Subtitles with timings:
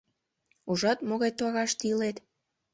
[0.69, 2.17] Ужат, могай тораште илет.